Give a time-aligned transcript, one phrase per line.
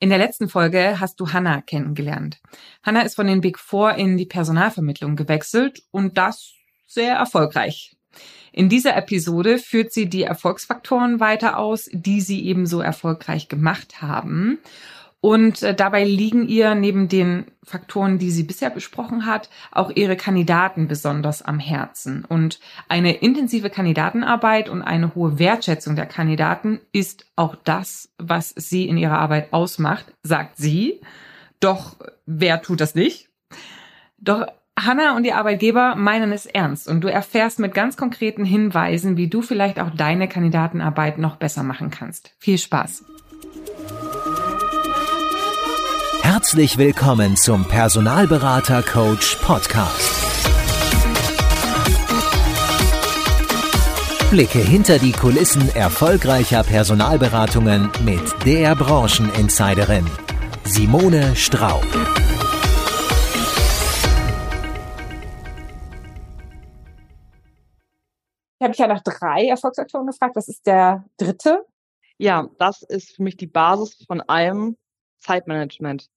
[0.00, 2.40] In der letzten Folge hast du Hannah kennengelernt.
[2.82, 6.54] Hannah ist von den Big Four in die Personalvermittlung gewechselt und das
[6.86, 7.96] sehr erfolgreich.
[8.52, 14.58] In dieser Episode führt sie die Erfolgsfaktoren weiter aus, die sie ebenso erfolgreich gemacht haben.
[15.24, 20.16] Und äh, dabei liegen ihr neben den Faktoren, die sie bisher besprochen hat, auch ihre
[20.18, 22.26] Kandidaten besonders am Herzen.
[22.26, 22.60] Und
[22.90, 28.98] eine intensive Kandidatenarbeit und eine hohe Wertschätzung der Kandidaten ist auch das, was sie in
[28.98, 31.00] ihrer Arbeit ausmacht, sagt sie.
[31.58, 33.30] Doch wer tut das nicht?
[34.18, 34.46] Doch
[34.78, 39.28] Hanna und die Arbeitgeber meinen es ernst und du erfährst mit ganz konkreten Hinweisen, wie
[39.28, 42.34] du vielleicht auch deine Kandidatenarbeit noch besser machen kannst.
[42.40, 43.04] Viel Spaß!
[46.44, 50.12] Herzlich willkommen zum Personalberater Coach Podcast.
[54.30, 60.04] Blicke hinter die Kulissen erfolgreicher Personalberatungen mit der Brancheninsiderin
[60.64, 61.86] Simone Straub.
[68.52, 70.36] Ich habe mich ja nach drei Erfolgsfaktoren gefragt.
[70.36, 71.64] Was ist der dritte?
[72.18, 74.76] Ja, das ist für mich die Basis von allem
[75.20, 76.10] Zeitmanagement.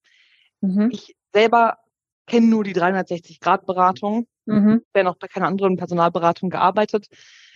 [0.62, 0.90] Mhm.
[0.92, 1.78] Ich selber
[2.26, 4.28] kenne nur die 360-Grad-Beratung.
[4.46, 4.82] Mhm.
[4.84, 7.08] Ich habe noch bei keiner anderen Personalberatung gearbeitet.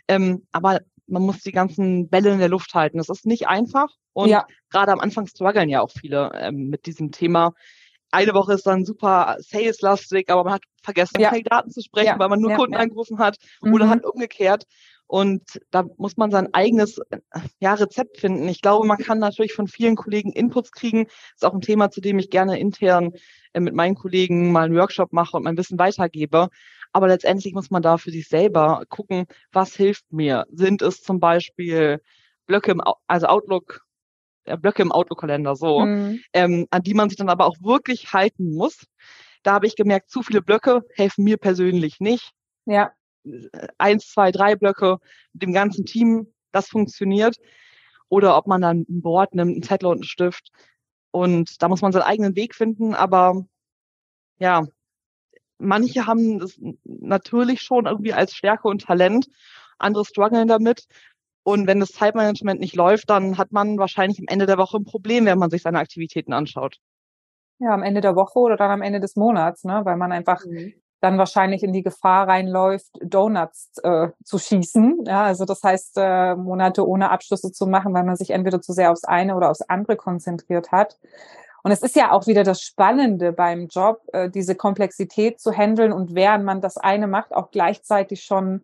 [0.08, 2.98] Ähm, aber man muss die ganzen Bälle in der Luft halten.
[2.98, 3.90] Das ist nicht einfach.
[4.14, 4.46] Und ja.
[4.70, 7.54] gerade am Anfang strugglen ja auch viele ähm, mit diesem Thema.
[8.12, 11.30] Eine Woche ist dann super sales-lastig, aber man hat vergessen, ja.
[11.30, 12.20] Kandidaten zu sprechen, ja.
[12.20, 13.74] weil man nur Kunden angerufen hat mhm.
[13.74, 14.66] oder hat umgekehrt.
[15.12, 16.98] Und da muss man sein eigenes
[17.60, 18.48] ja, Rezept finden.
[18.48, 21.04] Ich glaube, man kann natürlich von vielen Kollegen Inputs kriegen.
[21.04, 23.12] Das ist auch ein Thema, zu dem ich gerne intern
[23.52, 26.48] äh, mit meinen Kollegen mal einen Workshop mache und mein Wissen weitergebe.
[26.94, 30.46] Aber letztendlich muss man da für sich selber gucken, was hilft mir.
[30.50, 32.00] Sind es zum Beispiel
[32.46, 33.82] Blöcke im, also Outlook,
[34.46, 36.22] äh, Blöcke im Outlook-Kalender so, mhm.
[36.32, 38.86] ähm, an die man sich dann aber auch wirklich halten muss.
[39.44, 42.32] Da habe ich gemerkt, zu viele Blöcke helfen mir persönlich nicht.
[42.66, 42.94] Ja
[43.78, 44.98] eins, zwei, drei Blöcke
[45.34, 47.38] mit dem ganzen Team, das funktioniert.
[48.10, 50.52] Oder ob man dann ein Board nimmt, einen Zettel und einen Stift.
[51.12, 52.94] Und da muss man seinen eigenen Weg finden.
[52.94, 53.46] Aber
[54.38, 54.66] ja,
[55.58, 59.28] manche haben das natürlich schon irgendwie als Stärke und Talent.
[59.78, 60.88] Andere strugglen damit.
[61.44, 64.84] Und wenn das Zeitmanagement nicht läuft, dann hat man wahrscheinlich am Ende der Woche ein
[64.84, 66.78] Problem, wenn man sich seine Aktivitäten anschaut.
[67.60, 69.82] Ja, am Ende der Woche oder dann am Ende des Monats, ne?
[69.84, 75.06] weil man einfach mhm dann wahrscheinlich in die Gefahr reinläuft, Donuts äh, zu schießen.
[75.06, 78.72] Ja, also das heißt, äh, Monate ohne Abschlüsse zu machen, weil man sich entweder zu
[78.72, 80.98] sehr aufs eine oder aufs andere konzentriert hat.
[81.64, 85.92] Und es ist ja auch wieder das Spannende beim Job, äh, diese Komplexität zu handeln
[85.92, 88.64] und während man das eine macht, auch gleichzeitig schon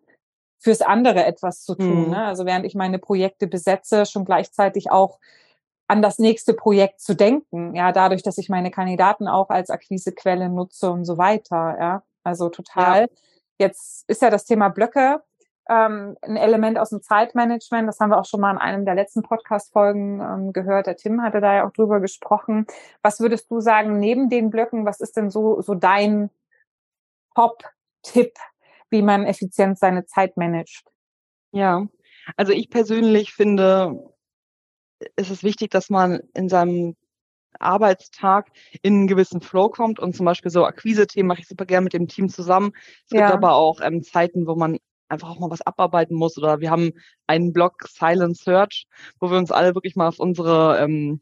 [0.60, 2.06] fürs andere etwas zu tun.
[2.06, 2.10] Mhm.
[2.10, 2.24] Ne?
[2.24, 5.18] Also während ich meine Projekte besetze, schon gleichzeitig auch
[5.88, 7.74] an das nächste Projekt zu denken.
[7.74, 11.76] Ja, dadurch, dass ich meine Kandidaten auch als Akquisequelle nutze und so weiter.
[11.80, 12.02] Ja.
[12.28, 13.02] Also total.
[13.02, 13.06] Ja.
[13.58, 15.22] Jetzt ist ja das Thema Blöcke
[15.68, 17.88] ähm, ein Element aus dem Zeitmanagement.
[17.88, 20.86] Das haben wir auch schon mal in einem der letzten Podcast-Folgen ähm, gehört.
[20.86, 22.66] Der Tim hatte da ja auch drüber gesprochen.
[23.02, 26.30] Was würdest du sagen, neben den Blöcken, was ist denn so, so dein
[27.34, 28.32] Top-Tipp,
[28.90, 30.90] wie man effizient seine Zeit managt?
[31.52, 31.86] Ja,
[32.36, 34.12] also ich persönlich finde,
[35.16, 36.96] es ist wichtig, dass man in seinem
[37.58, 38.50] Arbeitstag
[38.82, 41.92] in einen gewissen Flow kommt und zum Beispiel so Akquise-Themen mache ich super gerne mit
[41.92, 42.72] dem Team zusammen.
[43.04, 43.26] Es ja.
[43.26, 44.78] gibt aber auch ähm, Zeiten, wo man
[45.08, 46.92] einfach auch mal was abarbeiten muss oder wir haben
[47.26, 48.86] einen Blog Silent Search,
[49.20, 51.20] wo wir uns alle wirklich mal auf unsere ähm,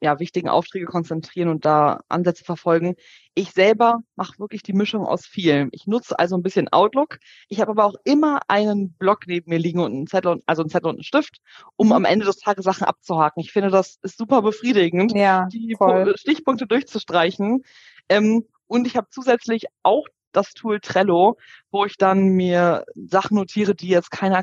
[0.00, 2.96] ja, wichtigen Aufträge konzentrieren und da Ansätze verfolgen.
[3.34, 5.68] Ich selber mache wirklich die Mischung aus vielen.
[5.72, 7.18] Ich nutze also ein bisschen Outlook.
[7.48, 10.62] Ich habe aber auch immer einen Blog neben mir liegen und einen Zettel, und, also
[10.62, 11.38] einen Zettel und einen Stift,
[11.76, 11.92] um mhm.
[11.92, 13.40] am Ende des Tages Sachen abzuhaken.
[13.40, 16.16] Ich finde, das ist super befriedigend, ja, die voll.
[16.16, 17.62] Stichpunkte durchzustreichen.
[18.08, 21.36] Ähm, und ich habe zusätzlich auch das Tool Trello,
[21.70, 24.42] wo ich dann mir Sachen notiere, die jetzt keine,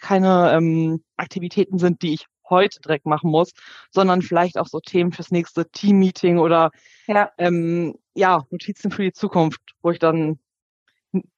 [0.00, 3.52] keine ähm, Aktivitäten sind, die ich heute direkt machen muss,
[3.90, 6.70] sondern vielleicht auch so Themen fürs nächste Team-Meeting oder
[7.06, 7.30] ja.
[7.38, 10.38] Ähm, ja, Notizen für die Zukunft, wo ich dann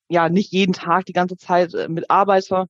[0.09, 2.67] ja nicht jeden Tag die ganze Zeit äh, mitarbeite,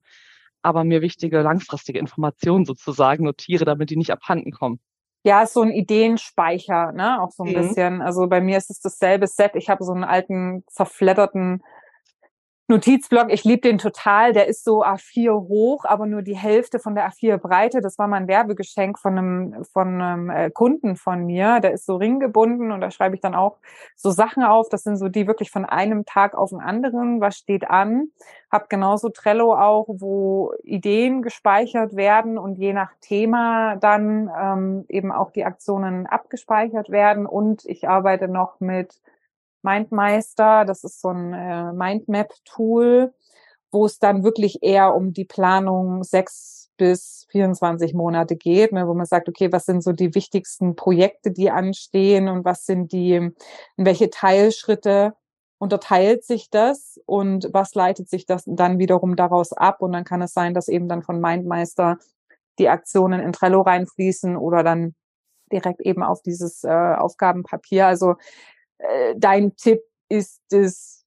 [0.63, 4.81] aber mir wichtige langfristige Informationen sozusagen notiere, damit die nicht abhanden kommen.
[5.23, 7.55] Ja, ist so ein Ideenspeicher, ne, auch so ein mhm.
[7.55, 8.03] bisschen.
[8.03, 9.53] Also bei mir ist es dasselbe Set.
[9.55, 11.63] Ich habe so einen alten zerfledderten
[12.71, 14.33] Notizblock, ich liebe den total.
[14.33, 17.81] Der ist so A4 hoch, aber nur die Hälfte von der A4 Breite.
[17.81, 21.59] Das war mal ein Werbegeschenk von einem, von einem äh, Kunden von mir.
[21.59, 23.57] Der ist so ringgebunden und da schreibe ich dann auch
[23.97, 24.69] so Sachen auf.
[24.69, 27.21] Das sind so die wirklich von einem Tag auf den anderen.
[27.21, 28.13] Was steht an?
[28.53, 35.11] Hab genauso Trello auch, wo Ideen gespeichert werden und je nach Thema dann ähm, eben
[35.11, 37.27] auch die Aktionen abgespeichert werden.
[37.27, 39.01] Und ich arbeite noch mit
[39.63, 40.65] Mindmeister.
[40.65, 43.13] Das ist so ein äh, Mindmap-Tool,
[43.71, 48.95] wo es dann wirklich eher um die Planung sechs bis 24 Monate geht, ne, wo
[48.95, 53.13] man sagt, okay, was sind so die wichtigsten Projekte, die anstehen und was sind die,
[53.15, 53.35] in
[53.77, 55.13] welche Teilschritte
[55.59, 59.83] unterteilt sich das und was leitet sich das dann wiederum daraus ab?
[59.83, 61.99] Und dann kann es sein, dass eben dann von Mindmeister
[62.59, 64.95] die Aktionen in Trello reinfließen oder dann
[65.53, 67.87] direkt eben auf dieses äh, Aufgabenpapier.
[67.87, 68.15] Also
[68.83, 71.01] äh, dein Tipp ist es,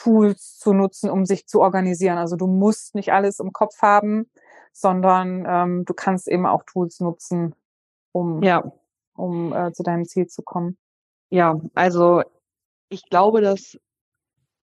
[0.00, 2.16] Tools zu nutzen, um sich zu organisieren.
[2.16, 4.30] Also du musst nicht alles im Kopf haben,
[4.72, 7.54] sondern ähm, du kannst eben auch Tools nutzen,
[8.12, 8.72] um, ja.
[9.14, 10.78] um äh, zu deinem Ziel zu kommen.
[11.28, 12.22] Ja, also
[12.88, 13.78] ich glaube, dass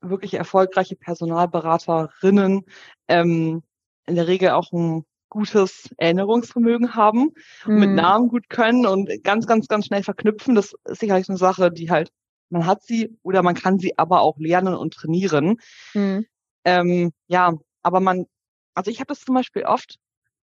[0.02, 2.64] wirklich erfolgreiche Personalberaterinnen
[3.08, 3.64] ähm,
[4.08, 7.32] in der Regel auch ein gutes Erinnerungsvermögen haben,
[7.66, 7.80] mhm.
[7.80, 10.56] mit Namen gut können und ganz, ganz, ganz schnell verknüpfen.
[10.56, 12.12] Das ist sicherlich eine Sache, die halt
[12.56, 15.58] man hat sie oder man kann sie aber auch lernen und trainieren.
[15.94, 16.26] Mhm.
[16.64, 17.54] Ähm, ja,
[17.84, 18.26] aber man,
[18.74, 19.98] also ich habe das zum Beispiel oft,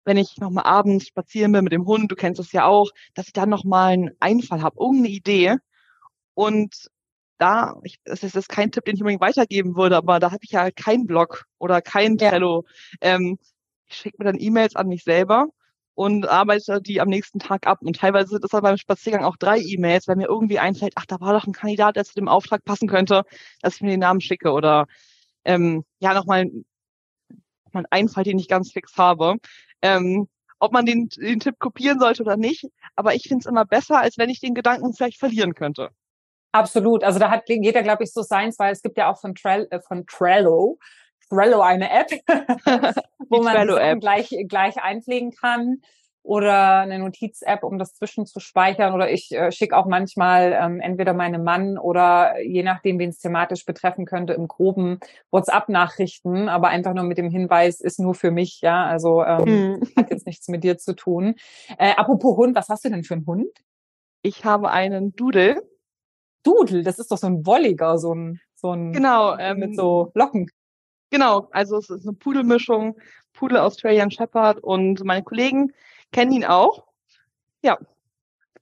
[0.04, 3.28] wenn ich nochmal abends spazieren bin mit dem Hund, du kennst das ja auch, dass
[3.28, 5.56] ich dann nochmal einen Einfall habe, irgendeine Idee.
[6.34, 6.90] Und
[7.38, 10.52] da, ich, das ist kein Tipp, den ich unbedingt weitergeben würde, aber da habe ich
[10.52, 12.66] ja keinen Blog oder kein Trello.
[13.02, 13.16] Ja.
[13.16, 13.38] Ähm,
[13.88, 15.50] ich schicke mir dann E-Mails an mich selber
[16.02, 17.84] und arbeite die am nächsten Tag ab.
[17.84, 21.06] Und teilweise sind es dann beim Spaziergang auch drei E-Mails, weil mir irgendwie einfällt, ach,
[21.06, 23.22] da war doch ein Kandidat, der zu dem Auftrag passen könnte,
[23.62, 24.88] dass ich mir den Namen schicke oder
[25.46, 29.36] ähm, ja, nochmal noch mal einen Einfall, den ich ganz fix habe.
[29.84, 30.28] Ähm,
[30.58, 32.66] ob man den, den Tipp kopieren sollte oder nicht,
[32.96, 35.90] aber ich finde es immer besser, als wenn ich den Gedanken vielleicht verlieren könnte.
[36.52, 37.04] Absolut.
[37.04, 39.68] Also da hat jeder, glaube ich, so seins, weil es gibt ja auch von, Trell,
[39.70, 40.80] äh, von Trello
[41.32, 42.12] Trello eine App,
[43.30, 45.82] wo man das gleich, gleich einpflegen kann
[46.24, 48.94] oder eine Notiz-App, um das zwischenzuspeichern.
[48.94, 53.20] Oder ich äh, schicke auch manchmal ähm, entweder meinem Mann oder je nachdem, wen es
[53.20, 55.00] thematisch betreffen könnte, im groben
[55.32, 58.86] WhatsApp-Nachrichten, aber einfach nur mit dem Hinweis, ist nur für mich, ja.
[58.86, 59.82] Also ähm, hm.
[59.96, 61.36] hat jetzt nichts mit dir zu tun.
[61.78, 63.50] Äh, apropos Hund, was hast du denn für einen Hund?
[64.22, 65.64] Ich habe einen Doodle.
[66.44, 70.12] Doodle, das ist doch so ein Wolliger, so ein, so ein genau ähm, mit so
[70.14, 70.48] Locken.
[71.12, 72.98] Genau, also es ist eine Pudelmischung,
[73.34, 75.74] Pudel Australian Shepherd und meine Kollegen
[76.12, 76.88] kennen ihn auch.
[77.62, 77.78] Ja.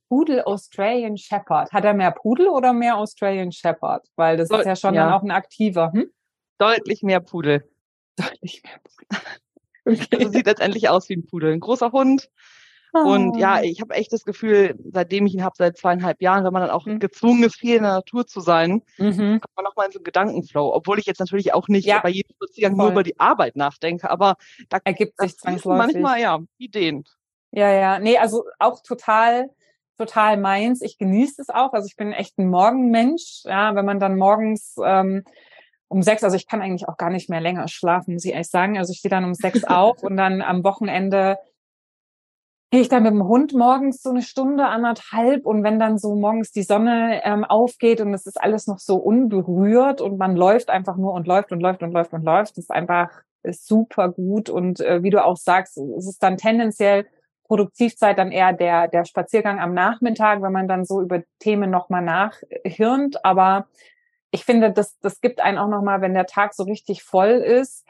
[0.10, 1.72] Pudel Australian Shepherd.
[1.72, 4.08] Hat er mehr Pudel oder mehr Australian Shepherd?
[4.16, 5.06] Weil das Deut ist ja schon ja.
[5.06, 5.92] dann auch ein aktiver.
[5.94, 6.10] Hm?
[6.58, 7.70] Deutlich mehr Pudel.
[8.18, 9.20] Deutlich mehr Pudel.
[9.86, 10.18] Okay.
[10.20, 11.52] Also sieht letztendlich aus wie ein Pudel.
[11.52, 12.30] Ein großer Hund,
[12.92, 13.62] und ja, ah.
[13.62, 16.72] ich habe echt das Gefühl, seitdem ich ihn habe, seit zweieinhalb Jahren, wenn man dann
[16.72, 17.00] auch mhm.
[17.00, 19.40] gezwungen ist, viel in der Natur zu sein, mhm.
[19.40, 20.74] kommt man nochmal in so einen Gedankenflow.
[20.74, 24.10] Obwohl ich jetzt natürlich auch nicht ja, bei jedem Spaziergang nur über die Arbeit nachdenke,
[24.10, 24.36] aber
[24.70, 25.94] da ergibt sich zwangsläufig.
[25.94, 27.04] Manchmal ja Ideen.
[27.52, 29.50] Ja, ja, nee, also auch total
[30.00, 30.82] total meins.
[30.82, 31.74] Ich genieße es auch.
[31.74, 33.42] Also ich bin echt ein Morgenmensch.
[33.44, 35.24] Ja, wenn man dann morgens ähm,
[35.90, 38.50] um sechs, also ich kann eigentlich auch gar nicht mehr länger schlafen, muss ich ehrlich
[38.50, 38.78] sagen.
[38.78, 41.38] Also ich stehe dann um sechs auf und dann am Wochenende
[42.72, 46.16] gehe ich dann mit dem Hund morgens so eine Stunde, anderthalb und wenn dann so
[46.16, 50.70] morgens die Sonne ähm, aufgeht und es ist alles noch so unberührt und man läuft
[50.70, 53.10] einfach nur und läuft und läuft und läuft und läuft, das ist einfach
[53.44, 57.08] super gut und äh, wie du auch sagst, es ist dann tendenziell
[57.46, 62.04] Produktivzeit dann eher der der Spaziergang am Nachmittag, wenn man dann so über Themen nochmal
[62.04, 63.68] nachhirnt, aber
[64.32, 67.86] ich finde, das, das gibt einen auch nochmal, wenn der Tag so richtig voll ist,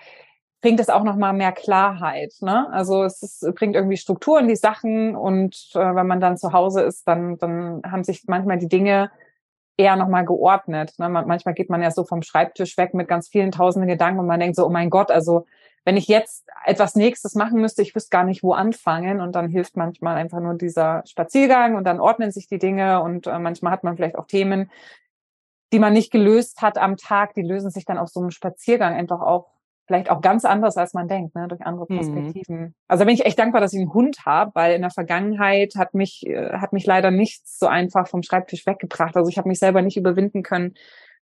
[0.62, 2.34] bringt es auch noch mal mehr Klarheit.
[2.42, 2.70] Ne?
[2.72, 6.52] Also es ist, bringt irgendwie Struktur in die Sachen und äh, wenn man dann zu
[6.52, 9.10] Hause ist, dann, dann haben sich manchmal die Dinge
[9.78, 10.94] eher noch mal geordnet.
[10.98, 11.08] Ne?
[11.08, 14.40] Manchmal geht man ja so vom Schreibtisch weg mit ganz vielen tausenden Gedanken und man
[14.40, 15.46] denkt so, oh mein Gott, also
[15.86, 19.22] wenn ich jetzt etwas Nächstes machen müsste, ich wüsste gar nicht, wo anfangen.
[19.22, 23.28] Und dann hilft manchmal einfach nur dieser Spaziergang und dann ordnen sich die Dinge und
[23.28, 24.70] äh, manchmal hat man vielleicht auch Themen,
[25.72, 28.94] die man nicht gelöst hat am Tag, die lösen sich dann auf so einem Spaziergang
[28.94, 29.48] einfach auch
[29.90, 31.96] vielleicht auch ganz anders, als man denkt, ne, durch andere mhm.
[31.96, 32.60] Perspektiven.
[32.60, 32.74] Mhm.
[32.88, 35.96] Also bin ich echt dankbar, dass ich einen Hund habe, weil in der Vergangenheit hat
[35.96, 39.18] mich äh, hat mich leider nichts so einfach vom Schreibtisch weggebracht.
[39.18, 40.76] Also ich habe mich selber nicht überwinden können,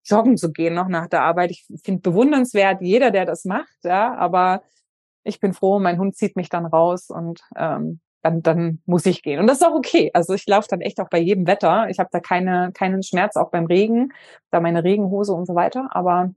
[0.05, 1.51] joggen zu gehen noch nach der Arbeit.
[1.51, 4.63] Ich finde bewundernswert jeder, der das macht, ja, aber
[5.25, 9.23] ich bin froh, mein Hund zieht mich dann raus und ähm, dann, dann muss ich
[9.23, 9.41] gehen.
[9.41, 10.09] Und das ist auch okay.
[10.13, 11.87] Also ich laufe dann echt auch bei jedem Wetter.
[11.89, 14.13] Ich habe da keine, keinen Schmerz, auch beim Regen,
[14.51, 15.89] da meine Regenhose und so weiter.
[15.91, 16.33] Aber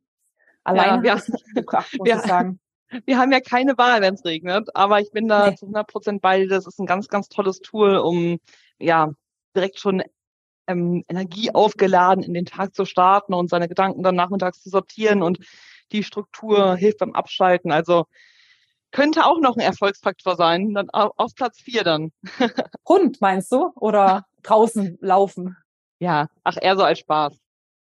[0.67, 1.23] Allein ja, wir,
[1.55, 2.61] gebracht, muss wir, ich sagen.
[3.05, 5.57] Wir haben ja keine Wahl, wenn es regnet, aber ich bin da nee.
[5.57, 6.49] zu 100 Prozent bei dir.
[6.49, 8.39] Das ist ein ganz, ganz tolles Tool, um
[8.79, 9.11] ja
[9.57, 10.05] direkt schon
[10.69, 15.25] ähm, Energie aufgeladen in den Tag zu starten und seine Gedanken dann nachmittags zu sortieren
[15.25, 15.41] und
[15.91, 17.73] die Struktur hilft beim Abschalten.
[17.73, 18.05] Also
[18.93, 22.13] könnte auch noch ein Erfolgsfaktor sein, dann auf Platz vier dann.
[22.89, 23.73] Hund meinst du?
[23.75, 25.57] Oder draußen laufen?
[25.99, 27.37] Ja, ach, eher so als Spaß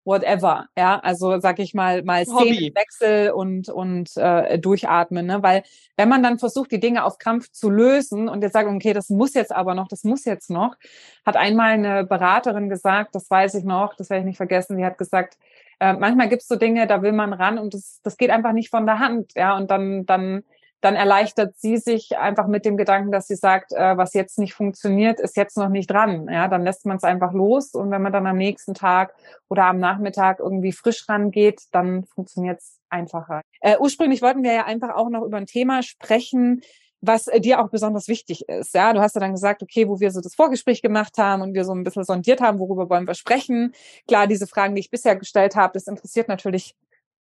[0.04, 5.62] whatever, ja, also sag ich mal mal Szenenwechsel und und äh, durchatmen, ne, weil
[5.96, 9.08] wenn man dann versucht die Dinge auf Krampf zu lösen und jetzt sagt okay, das
[9.08, 10.76] muss jetzt aber noch, das muss jetzt noch,
[11.24, 14.84] hat einmal eine Beraterin gesagt, das weiß ich noch, das werde ich nicht vergessen, die
[14.84, 15.38] hat gesagt,
[15.80, 18.70] äh, manchmal gibt's so Dinge, da will man ran und das das geht einfach nicht
[18.70, 20.44] von der Hand, ja, und dann dann
[20.84, 24.52] dann erleichtert sie sich einfach mit dem Gedanken, dass sie sagt, äh, was jetzt nicht
[24.52, 26.28] funktioniert, ist jetzt noch nicht dran.
[26.30, 29.14] Ja, dann lässt man es einfach los und wenn man dann am nächsten Tag
[29.48, 33.40] oder am Nachmittag irgendwie frisch rangeht, dann funktioniert es einfacher.
[33.60, 36.60] Äh, ursprünglich wollten wir ja einfach auch noch über ein Thema sprechen,
[37.00, 38.74] was äh, dir auch besonders wichtig ist.
[38.74, 41.54] Ja, du hast ja dann gesagt, okay, wo wir so das Vorgespräch gemacht haben und
[41.54, 43.72] wir so ein bisschen sondiert haben, worüber wollen wir sprechen.
[44.06, 46.74] Klar, diese Fragen, die ich bisher gestellt habe, das interessiert natürlich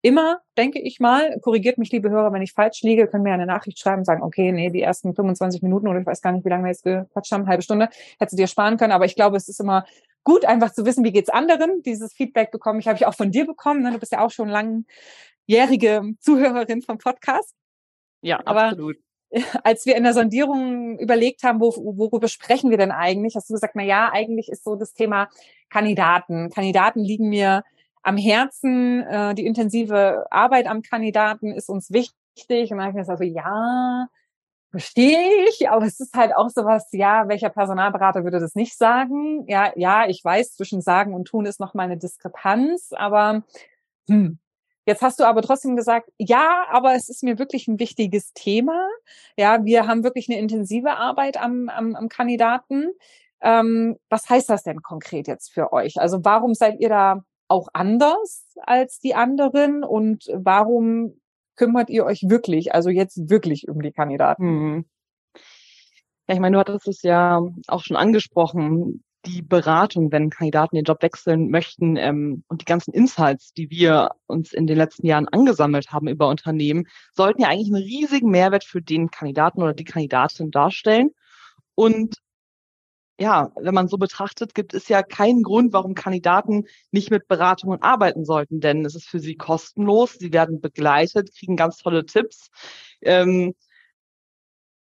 [0.01, 3.45] immer, denke ich mal, korrigiert mich, liebe Hörer, wenn ich falsch liege, können mir eine
[3.45, 6.49] Nachricht schreiben, sagen, okay, nee, die ersten 25 Minuten oder ich weiß gar nicht, wie
[6.49, 7.89] lange wir jetzt gequatscht haben, halbe Stunde,
[8.19, 8.93] hättest du dir sparen können.
[8.93, 9.85] Aber ich glaube, es ist immer
[10.23, 11.81] gut, einfach zu wissen, wie geht's anderen.
[11.83, 13.81] Dieses Feedback bekomme ich, habe ich auch von dir bekommen.
[13.81, 13.91] Ne?
[13.91, 17.53] Du bist ja auch schon langjährige Zuhörerin vom Podcast.
[18.21, 18.97] Ja, Aber absolut.
[19.63, 23.53] Als wir in der Sondierung überlegt haben, wo, worüber sprechen wir denn eigentlich, hast du
[23.53, 25.29] gesagt, na ja, eigentlich ist so das Thema
[25.69, 26.49] Kandidaten.
[26.49, 27.63] Kandidaten liegen mir
[28.09, 29.01] am Herzen.
[29.03, 32.71] Äh, die intensive Arbeit am Kandidaten ist uns wichtig.
[32.71, 34.07] Und dann habe ich mir gesagt, so, ja,
[34.71, 39.45] verstehe ich, aber es ist halt auch sowas, ja, welcher Personalberater würde das nicht sagen?
[39.47, 43.43] Ja, ja, ich weiß, zwischen sagen und tun ist noch mal eine Diskrepanz, aber
[44.07, 44.39] hm.
[44.85, 48.87] Jetzt hast du aber trotzdem gesagt, ja, aber es ist mir wirklich ein wichtiges Thema.
[49.37, 52.89] Ja, wir haben wirklich eine intensive Arbeit am, am, am Kandidaten.
[53.41, 55.99] Ähm, was heißt das denn konkret jetzt für euch?
[56.01, 61.19] Also warum seid ihr da auch anders als die anderen und warum
[61.55, 64.43] kümmert ihr euch wirklich, also jetzt wirklich um die Kandidaten?
[64.43, 64.85] Hm.
[66.27, 70.85] Ja, ich meine, du hattest es ja auch schon angesprochen, die Beratung, wenn Kandidaten den
[70.85, 75.27] Job wechseln möchten ähm, und die ganzen Insights, die wir uns in den letzten Jahren
[75.27, 79.83] angesammelt haben über Unternehmen, sollten ja eigentlich einen riesigen Mehrwert für den Kandidaten oder die
[79.83, 81.09] Kandidatin darstellen.
[81.75, 82.15] Und
[83.19, 87.81] ja, wenn man so betrachtet, gibt es ja keinen Grund, warum Kandidaten nicht mit Beratungen
[87.81, 92.49] arbeiten sollten, denn es ist für sie kostenlos, sie werden begleitet, kriegen ganz tolle Tipps.
[93.01, 93.55] Ähm,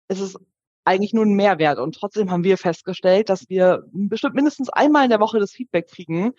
[0.09, 0.39] es ist
[0.85, 5.11] eigentlich nur ein Mehrwert und trotzdem haben wir festgestellt, dass wir bestimmt mindestens einmal in
[5.11, 6.33] der Woche das Feedback kriegen,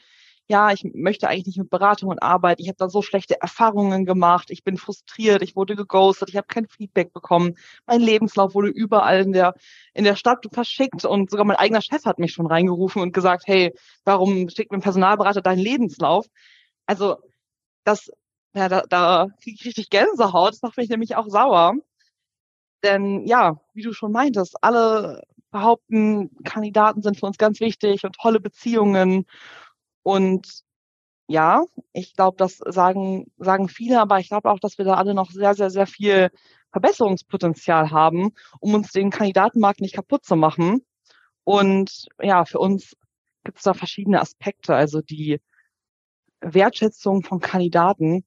[0.49, 4.49] ja, ich möchte eigentlich nicht mit Beratungen arbeiten, ich habe da so schlechte Erfahrungen gemacht,
[4.49, 9.21] ich bin frustriert, ich wurde geghostet, ich habe kein Feedback bekommen, mein Lebenslauf wurde überall
[9.21, 9.55] in der,
[9.93, 13.43] in der Stadt verschickt und sogar mein eigener Chef hat mich schon reingerufen und gesagt,
[13.45, 13.73] hey,
[14.05, 16.27] warum schickt mir ein Personalberater deinen Lebenslauf?
[16.85, 17.17] Also
[17.83, 18.09] das,
[18.53, 21.73] ja, da, da kriege ich richtig Gänsehaut, das macht mich nämlich auch sauer.
[22.83, 28.15] Denn ja, wie du schon meintest, alle behaupten, Kandidaten sind für uns ganz wichtig und
[28.15, 29.25] tolle Beziehungen
[30.07, 30.63] und
[31.27, 35.13] ja, ich glaube, das sagen, sagen viele, aber ich glaube auch, dass wir da alle
[35.13, 36.29] noch sehr, sehr, sehr viel
[36.71, 40.85] Verbesserungspotenzial haben, um uns den Kandidatenmarkt nicht kaputt zu machen.
[41.43, 42.95] Und ja, für uns
[43.43, 44.73] gibt es da verschiedene Aspekte.
[44.75, 45.41] Also die
[46.39, 48.25] Wertschätzung von Kandidaten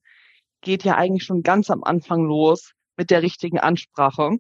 [0.61, 4.37] geht ja eigentlich schon ganz am Anfang los mit der richtigen Ansprache,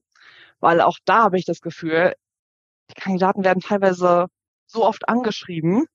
[0.58, 2.14] weil auch da habe ich das Gefühl,
[2.90, 4.26] die Kandidaten werden teilweise
[4.66, 5.86] so oft angeschrieben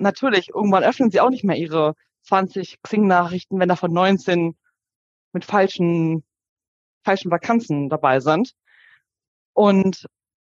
[0.00, 4.56] natürlich, irgendwann öffnen sie auch nicht mehr ihre 20 Xing-Nachrichten, wenn davon 19
[5.32, 6.24] mit falschen,
[7.04, 8.54] falschen Vakanzen dabei sind.
[9.52, 10.06] Und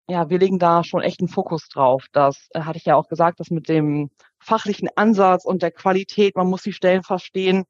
[0.09, 2.07] ja, wir legen da schon echt einen Fokus drauf.
[2.13, 6.37] Das äh, hatte ich ja auch gesagt, dass mit dem fachlichen Ansatz und der Qualität,
[6.37, 7.65] man muss die Stellen verstehen.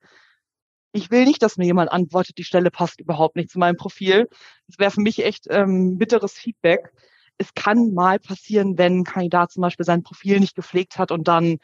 [0.93, 4.29] Ich will nicht, dass mir jemand antwortet, die Stelle passt überhaupt nicht zu meinem Profil.
[4.67, 6.93] Das wäre für mich echt ähm, bitteres Feedback
[7.41, 11.27] es kann mal passieren, wenn ein Kandidat zum Beispiel sein Profil nicht gepflegt hat und
[11.27, 11.57] dann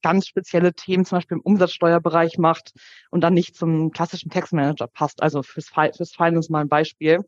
[0.00, 2.72] ganz spezielle Themen zum Beispiel im Umsatzsteuerbereich macht
[3.10, 5.20] und dann nicht zum klassischen Textmanager passt.
[5.20, 7.24] Also fürs, fürs Finance mal ein Beispiel.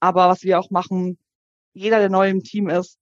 [0.00, 1.16] Aber was wir auch machen,
[1.74, 2.98] jeder, der neu im Team ist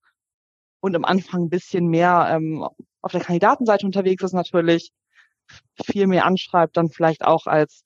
[0.80, 2.62] und am Anfang ein bisschen mehr ähm,
[3.00, 4.92] auf der Kandidatenseite unterwegs ist natürlich,
[5.82, 7.84] viel mehr anschreibt, dann vielleicht auch als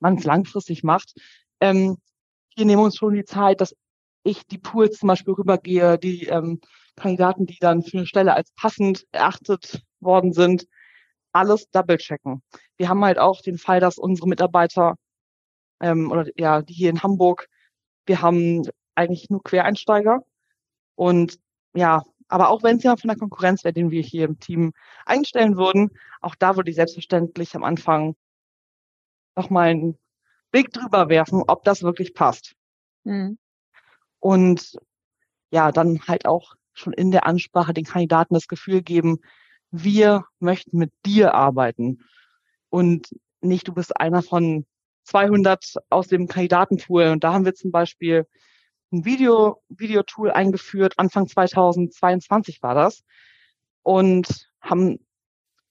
[0.00, 1.14] man es langfristig macht.
[1.60, 1.96] Ähm,
[2.56, 3.74] wir nehmen uns schon die Zeit, das
[4.26, 6.60] ich die Pools zum Beispiel rübergehe, die ähm,
[6.96, 10.66] Kandidaten, die dann für eine Stelle als passend erachtet worden sind,
[11.32, 12.42] alles double checken.
[12.76, 14.96] Wir haben halt auch den Fall, dass unsere Mitarbeiter
[15.80, 17.48] ähm, oder ja, die hier in Hamburg,
[18.06, 18.62] wir haben
[18.94, 20.22] eigentlich nur Quereinsteiger
[20.94, 21.38] und
[21.74, 24.72] ja, aber auch wenn es ja von der Konkurrenz wäre, den wir hier im Team
[25.04, 25.90] einstellen würden,
[26.20, 28.16] auch da würde ich selbstverständlich am Anfang
[29.36, 29.98] nochmal einen
[30.50, 32.54] Blick drüber werfen, ob das wirklich passt.
[33.04, 33.38] Mhm.
[34.20, 34.76] Und
[35.50, 39.18] ja, dann halt auch schon in der Ansprache den Kandidaten das Gefühl geben,
[39.70, 42.00] wir möchten mit dir arbeiten
[42.70, 43.08] und
[43.40, 44.66] nicht, du bist einer von
[45.04, 47.08] 200 aus dem Kandidatenpool.
[47.08, 48.26] Und da haben wir zum Beispiel
[48.92, 50.98] ein Video, Videotool eingeführt.
[50.98, 53.02] Anfang 2022 war das.
[53.82, 54.98] Und haben,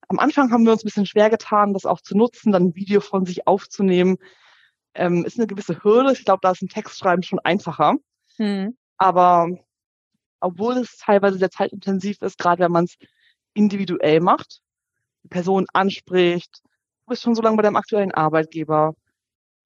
[0.08, 2.76] am Anfang haben wir uns ein bisschen schwer getan, das auch zu nutzen, dann ein
[2.76, 4.18] Video von sich aufzunehmen.
[4.94, 6.14] Ähm, ist eine gewisse Hürde.
[6.14, 7.96] Ich glaube, da ist ein Textschreiben schon einfacher.
[8.38, 8.76] Hm.
[8.98, 9.48] Aber
[10.42, 12.96] obwohl es teilweise sehr zeitintensiv ist, gerade wenn man es
[13.54, 14.62] individuell macht,
[15.24, 18.96] die Person anspricht, du bist schon so lange bei deinem aktuellen Arbeitgeber.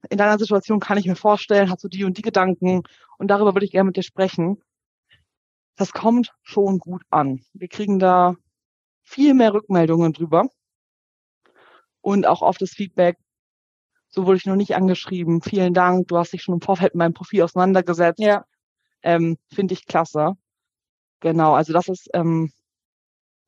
[0.09, 2.83] In deiner Situation kann ich mir vorstellen, hast du die und die Gedanken
[3.19, 4.61] und darüber würde ich gerne mit dir sprechen.
[5.77, 7.41] Das kommt schon gut an.
[7.53, 8.35] Wir kriegen da
[9.03, 10.49] viel mehr Rückmeldungen drüber
[12.01, 13.17] und auch oft das Feedback,
[14.09, 15.41] so wurde ich noch nicht angeschrieben.
[15.41, 18.19] Vielen Dank, du hast dich schon im Vorfeld mit meinem Profil auseinandergesetzt.
[18.21, 18.45] Ja.
[19.03, 20.33] Ähm, Finde ich klasse.
[21.21, 22.51] Genau, also das ist, ähm,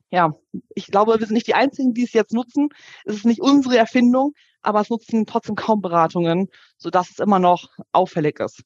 [0.09, 0.33] ja,
[0.75, 2.69] ich glaube, wir sind nicht die Einzigen, die es jetzt nutzen.
[3.05, 7.69] Es ist nicht unsere Erfindung, aber es nutzen trotzdem kaum Beratungen, sodass es immer noch
[7.93, 8.63] auffällig ist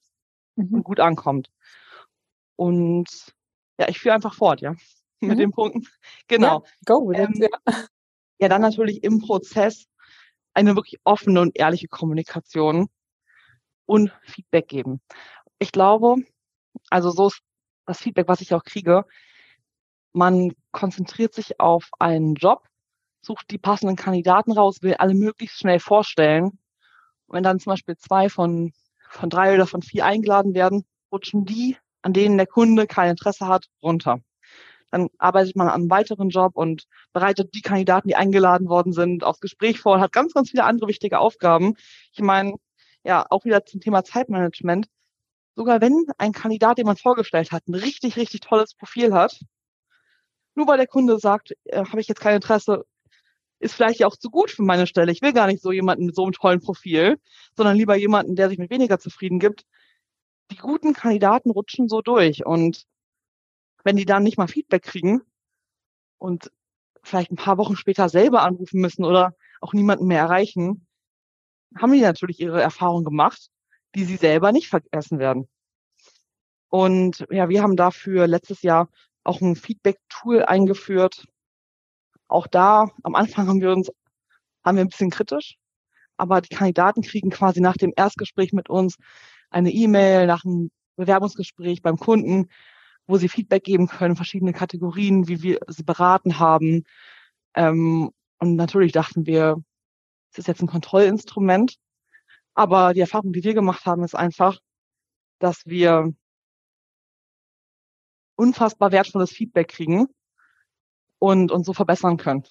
[0.56, 0.74] mhm.
[0.74, 1.50] und gut ankommt.
[2.56, 3.08] Und
[3.78, 4.72] ja, ich führe einfach fort, ja,
[5.20, 5.28] mhm.
[5.28, 5.86] mit den Punkten.
[6.26, 6.64] Genau.
[6.64, 7.74] Ja, go with ähm, it, ja.
[8.40, 9.86] ja, dann natürlich im Prozess
[10.52, 12.88] eine wirklich offene und ehrliche Kommunikation
[13.84, 15.00] und Feedback geben.
[15.58, 16.16] Ich glaube,
[16.90, 17.40] also so ist
[17.86, 19.04] das Feedback, was ich auch kriege,
[20.12, 22.66] man konzentriert sich auf einen Job,
[23.20, 26.44] sucht die passenden Kandidaten raus, will alle möglichst schnell vorstellen.
[27.26, 28.72] Und wenn dann zum Beispiel zwei von,
[29.10, 33.46] von drei oder von vier eingeladen werden, rutschen die, an denen der Kunde kein Interesse
[33.46, 34.20] hat, runter.
[34.90, 39.24] Dann arbeitet man an einem weiteren Job und bereitet die Kandidaten, die eingeladen worden sind,
[39.24, 41.74] aufs Gespräch vor und hat ganz, ganz viele andere wichtige Aufgaben.
[42.12, 42.54] Ich meine,
[43.04, 44.88] ja, auch wieder zum Thema Zeitmanagement
[45.56, 49.40] sogar wenn ein Kandidat, den man vorgestellt hat, ein richtig, richtig tolles Profil hat,
[50.54, 52.84] nur weil der Kunde sagt, äh, habe ich jetzt kein Interesse,
[53.58, 55.10] ist vielleicht ja auch zu gut für meine Stelle.
[55.12, 57.18] Ich will gar nicht so jemanden mit so einem tollen Profil,
[57.56, 59.64] sondern lieber jemanden, der sich mit weniger zufrieden gibt.
[60.50, 62.84] Die guten Kandidaten rutschen so durch und
[63.82, 65.22] wenn die dann nicht mal Feedback kriegen
[66.18, 66.52] und
[67.02, 70.86] vielleicht ein paar Wochen später selber anrufen müssen oder auch niemanden mehr erreichen,
[71.78, 73.50] haben die natürlich ihre Erfahrung gemacht
[73.96, 75.48] die sie selber nicht vergessen werden.
[76.68, 78.88] Und ja, wir haben dafür letztes Jahr
[79.24, 81.26] auch ein Feedback-Tool eingeführt.
[82.28, 83.90] Auch da, am Anfang haben wir uns,
[84.64, 85.56] haben wir ein bisschen kritisch,
[86.16, 88.96] aber die Kandidaten kriegen quasi nach dem Erstgespräch mit uns
[89.50, 92.48] eine E-Mail, nach einem Bewerbungsgespräch beim Kunden,
[93.06, 96.84] wo sie Feedback geben können, verschiedene Kategorien, wie wir sie beraten haben.
[97.54, 99.62] Ähm, und natürlich dachten wir,
[100.32, 101.76] es ist jetzt ein Kontrollinstrument,
[102.54, 104.58] aber die Erfahrung, die wir gemacht haben, ist einfach,
[105.38, 106.12] dass wir
[108.36, 110.08] unfassbar wertvolles Feedback kriegen
[111.18, 112.44] und uns so verbessern können.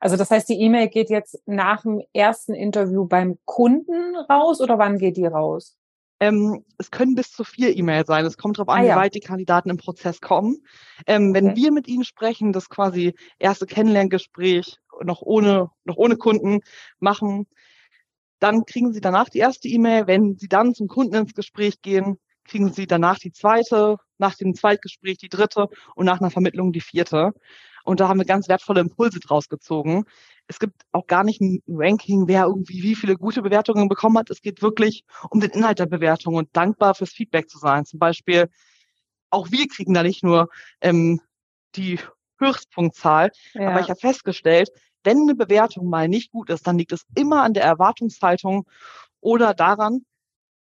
[0.00, 4.78] Also das heißt, die E-Mail geht jetzt nach dem ersten Interview beim Kunden raus oder
[4.78, 5.76] wann geht die raus?
[6.20, 8.24] Ähm, es können bis zu vier E-Mails sein.
[8.24, 8.94] Es kommt darauf an, ah, ja.
[8.94, 10.58] wie weit die Kandidaten im Prozess kommen.
[11.06, 16.60] Ähm, wenn wir mit ihnen sprechen, das quasi erste Kennenlerngespräch noch ohne, noch ohne Kunden
[17.00, 17.46] machen,
[18.38, 20.06] dann kriegen Sie danach die erste E-Mail.
[20.06, 24.54] Wenn Sie dann zum Kunden ins Gespräch gehen, kriegen Sie danach die zweite, nach dem
[24.54, 27.32] Zweitgespräch die dritte und nach einer Vermittlung die vierte.
[27.84, 30.04] Und da haben wir ganz wertvolle Impulse draus gezogen.
[30.46, 34.30] Es gibt auch gar nicht ein Ranking, wer irgendwie wie viele gute Bewertungen bekommen hat.
[34.30, 37.84] Es geht wirklich um den Inhalt der Bewertung und dankbar fürs Feedback zu sein.
[37.84, 38.48] Zum Beispiel,
[39.30, 40.48] auch wir kriegen da nicht nur
[40.80, 41.20] ähm,
[41.74, 41.98] die
[42.38, 43.70] Höchstpunktzahl, ja.
[43.70, 44.70] aber ich habe festgestellt,
[45.04, 48.68] wenn eine Bewertung mal nicht gut ist, dann liegt es immer an der Erwartungshaltung
[49.20, 50.04] oder daran,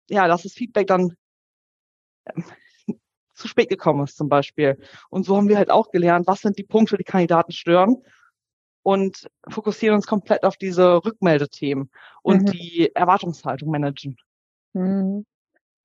[0.09, 1.15] ja, dass das Feedback dann
[3.33, 4.77] zu spät gekommen ist zum Beispiel.
[5.09, 8.03] Und so haben wir halt auch gelernt, was sind die Punkte, die Kandidaten stören
[8.83, 11.89] und fokussieren uns komplett auf diese Rückmeldethemen
[12.21, 12.45] und mhm.
[12.51, 14.17] die Erwartungshaltung managen.
[14.73, 15.25] Mhm.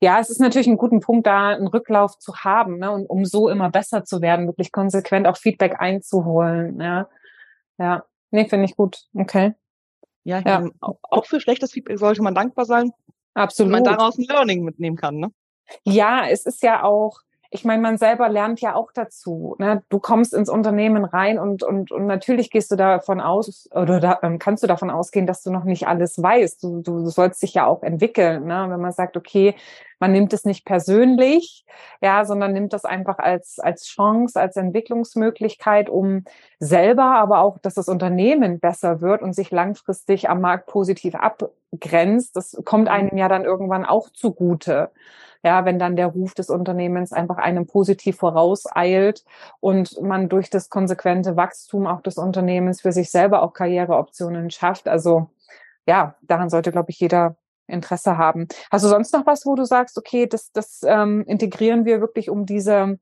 [0.01, 3.25] Ja, es ist natürlich ein guter Punkt, da einen Rücklauf zu haben, ne, und um
[3.25, 6.81] so immer besser zu werden, wirklich konsequent auch Feedback einzuholen.
[6.81, 7.09] Ja,
[7.79, 8.05] ja.
[8.31, 9.07] Nee, finde ich gut.
[9.15, 9.55] Okay.
[10.25, 10.61] Ja, ja.
[10.61, 12.91] Meine, auch für schlechtes Feedback sollte man dankbar sein.
[13.35, 13.73] Absolut.
[13.73, 15.31] Wenn man daraus ein Learning mitnehmen kann, ne?
[15.85, 17.21] Ja, es ist ja auch,
[17.55, 19.55] ich meine, man selber lernt ja auch dazu.
[19.61, 19.83] Ne?
[19.89, 24.19] Du kommst ins Unternehmen rein und, und, und natürlich gehst du davon aus, oder da,
[24.23, 26.65] ähm, kannst du davon ausgehen, dass du noch nicht alles weißt.
[26.65, 28.47] Du, du sollst dich ja auch entwickeln.
[28.47, 28.67] Ne?
[28.69, 29.55] Wenn man sagt, okay,
[30.01, 31.65] man nimmt es nicht persönlich,
[32.03, 36.25] ja, sondern nimmt das einfach als, als Chance, als Entwicklungsmöglichkeit, um
[36.59, 41.15] selber, aber auch, dass das Unternehmen besser wird und sich langfristig am Markt positiv
[41.75, 42.37] abgrenzt.
[42.37, 44.91] Das kommt einem ja dann irgendwann auch zugute
[45.45, 49.25] ja, wenn dann der Ruf des Unternehmens einfach einem positiv vorauseilt
[49.61, 54.89] und man durch das konsequente Wachstum auch des Unternehmens für sich selber auch Karriereoptionen schafft.
[54.89, 55.29] Also
[55.87, 58.49] ja, daran sollte, glaube ich, jeder Interesse haben.
[58.71, 62.31] Hast du sonst noch was, wo du sagst, okay, das, das ähm, integrieren wir wirklich,
[62.31, 62.99] um diese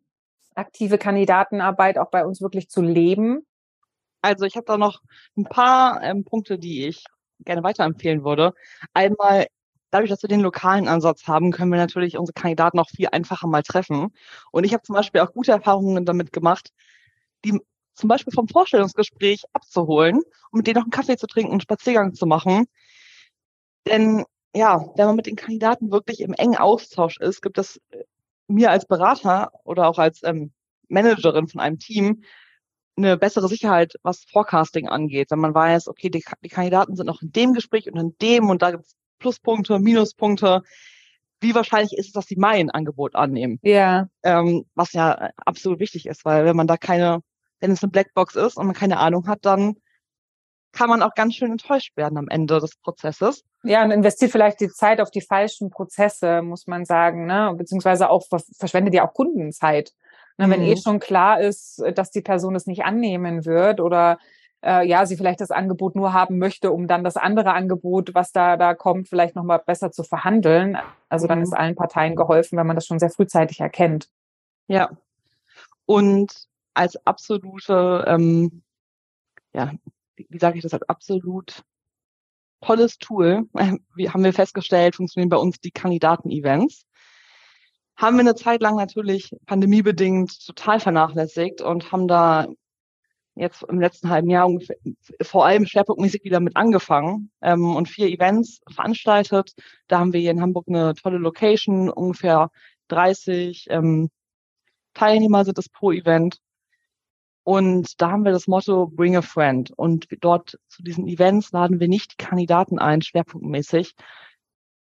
[0.57, 3.47] aktive Kandidatenarbeit auch bei uns wirklich zu leben?
[4.21, 5.01] Also ich habe da noch
[5.37, 7.05] ein paar ähm, Punkte, die ich
[7.44, 8.52] gerne weiterempfehlen würde.
[8.94, 9.46] Einmal
[9.90, 13.46] dadurch, dass wir den lokalen Ansatz haben, können wir natürlich unsere Kandidaten auch viel einfacher
[13.46, 14.09] mal treffen.
[14.50, 16.70] Und ich habe zum Beispiel auch gute Erfahrungen damit gemacht,
[17.44, 17.61] die
[17.94, 20.16] zum Beispiel vom Vorstellungsgespräch abzuholen
[20.50, 22.66] und mit denen noch einen Kaffee zu trinken, einen Spaziergang zu machen.
[23.87, 24.24] Denn
[24.55, 27.81] ja, wenn man mit den Kandidaten wirklich im engen Austausch ist, gibt es
[28.48, 30.52] mir als Berater oder auch als ähm,
[30.88, 32.22] Managerin von einem Team
[32.96, 35.31] eine bessere Sicherheit, was Forecasting angeht.
[35.31, 38.50] Wenn man weiß, okay, die, die Kandidaten sind noch in dem Gespräch und in dem
[38.50, 40.62] und da gibt es Pluspunkte, Minuspunkte.
[41.40, 43.59] Wie wahrscheinlich ist es, dass sie mein Angebot annehmen?
[43.62, 44.09] Ja.
[44.22, 47.20] Ähm, was ja absolut wichtig ist, weil wenn man da keine,
[47.61, 49.76] wenn es eine Blackbox ist und man keine Ahnung hat, dann
[50.72, 53.44] kann man auch ganz schön enttäuscht werden am Ende des Prozesses.
[53.62, 57.55] Ja, und investiert vielleicht die Zeit auf die falschen Prozesse, muss man sagen, ne?
[57.57, 58.26] Beziehungsweise auch
[58.59, 59.92] verschwendet ja auch Kundenzeit.
[60.38, 60.51] Mhm.
[60.51, 64.18] Wenn eh schon klar ist, dass die Person es nicht annehmen wird oder
[64.64, 68.33] äh, ja, sie vielleicht das Angebot nur haben möchte, um dann das andere Angebot, was
[68.33, 70.79] da, da kommt, vielleicht nochmal besser zu verhandeln.
[71.09, 71.45] Also dann mhm.
[71.45, 74.09] ist allen Parteien geholfen, wenn man das schon sehr frühzeitig erkennt.
[74.68, 74.90] Ja.
[75.85, 78.62] Und als absolute, ähm,
[79.53, 79.73] ja,
[80.16, 81.64] wie, sage ich das, als absolut
[82.61, 86.87] tolles Tool, äh, wie haben wir festgestellt, funktionieren bei uns die Kandidaten-Events.
[87.96, 92.46] Haben wir eine Zeit lang natürlich pandemiebedingt total vernachlässigt und haben da
[93.35, 94.76] jetzt im letzten halben Jahr ungefähr,
[95.22, 99.52] vor allem schwerpunktmäßig wieder mit angefangen ähm, und vier Events veranstaltet.
[99.88, 102.50] Da haben wir hier in Hamburg eine tolle Location, ungefähr
[102.88, 104.11] 30 ähm,
[104.94, 106.38] Teilnehmer sind es pro Event.
[107.44, 109.70] Und da haben wir das Motto Bring a Friend.
[109.76, 113.94] Und dort zu diesen Events laden wir nicht die Kandidaten ein, schwerpunktmäßig,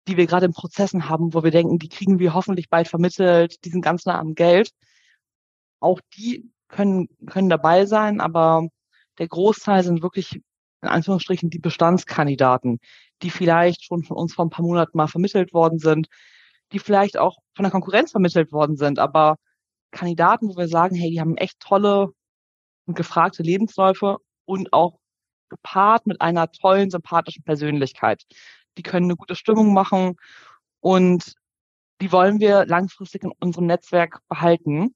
[0.06, 3.64] die wir gerade in Prozessen haben, wo wir denken, die kriegen wir hoffentlich bald vermittelt,
[3.64, 4.70] die sind ganz nah am Geld.
[5.80, 8.68] Auch die können, können dabei sein, aber
[9.18, 10.40] der Großteil sind wirklich
[10.82, 12.78] in Anführungsstrichen die Bestandskandidaten,
[13.22, 16.08] die vielleicht schon von uns vor ein paar Monaten mal vermittelt worden sind,
[16.72, 19.36] die vielleicht auch von der Konkurrenz vermittelt worden sind, aber
[19.92, 22.08] Kandidaten, wo wir sagen, hey, die haben echt tolle
[22.86, 24.98] und gefragte Lebensläufe und auch
[25.48, 28.24] gepaart mit einer tollen, sympathischen Persönlichkeit.
[28.76, 30.16] Die können eine gute Stimmung machen
[30.80, 31.34] und
[32.00, 34.94] die wollen wir langfristig in unserem Netzwerk behalten.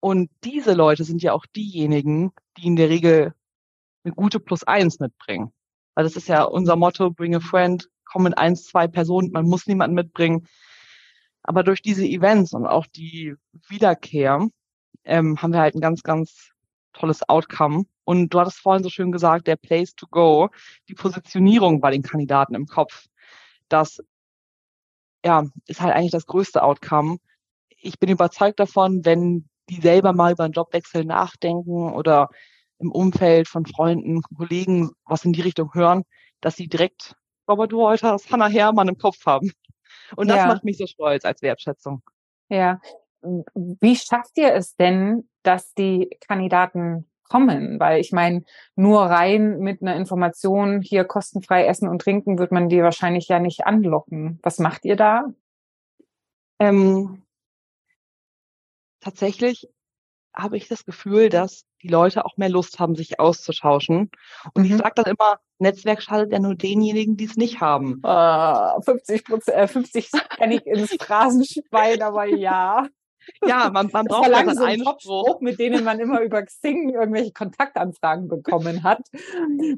[0.00, 3.34] Und diese Leute sind ja auch diejenigen, die in der Regel
[4.04, 5.52] eine gute Plus eins mitbringen.
[5.94, 9.46] Weil das ist ja unser Motto, bring a friend, komm mit eins, zwei Personen, man
[9.46, 10.46] muss niemanden mitbringen.
[11.42, 13.34] Aber durch diese Events und auch die
[13.68, 14.48] Wiederkehr
[15.04, 16.52] ähm, haben wir halt ein ganz, ganz
[16.92, 17.84] tolles Outcome.
[18.04, 20.48] Und du hattest vorhin so schön gesagt, der Place to go,
[20.88, 23.06] die Positionierung bei den Kandidaten im Kopf.
[23.68, 24.02] Das
[25.24, 27.18] ja, ist halt eigentlich das größte Outcome.
[27.68, 32.28] Ich bin überzeugt davon, wenn die selber mal über einen Jobwechsel nachdenken oder
[32.78, 36.02] im Umfeld von Freunden, Kollegen was in die Richtung hören,
[36.40, 37.14] dass sie direkt
[37.48, 39.52] Robert Walters, Hannah Herrmann im Kopf haben.
[40.16, 40.46] Und das ja.
[40.46, 42.02] macht mich so stolz als Wertschätzung.
[42.48, 42.80] Ja.
[43.54, 47.80] Wie schafft ihr es denn, dass die Kandidaten kommen?
[47.80, 52.68] Weil ich meine, nur rein mit einer Information hier kostenfrei essen und trinken wird man
[52.68, 54.38] die wahrscheinlich ja nicht anlocken.
[54.42, 55.32] Was macht ihr da?
[56.58, 57.22] Ähm,
[59.00, 59.68] tatsächlich
[60.34, 64.10] habe ich das Gefühl, dass die Leute auch mehr Lust haben, sich auszutauschen.
[64.54, 64.70] Und mhm.
[64.70, 68.00] ich sage dann immer, Netzwerk schadet ja nur denjenigen, die es nicht haben.
[68.04, 72.86] Uh, 50 Prozent, äh, 50 kenne ich ins Phrasenschwein, aber ja.
[73.46, 77.32] Ja, man, man braucht ja so einen Spruch, mit denen man immer über Xing irgendwelche
[77.32, 79.02] Kontaktanfragen bekommen hat.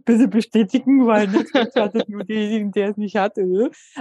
[0.05, 3.37] Bitte bestätigen, weil Netzwerk hat nur denjenigen, der es nicht hat.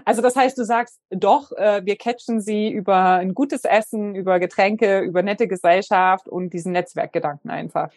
[0.05, 4.39] Also das heißt, du sagst doch, äh, wir catchen sie über ein gutes Essen, über
[4.39, 7.89] Getränke, über nette Gesellschaft und diesen Netzwerkgedanken einfach.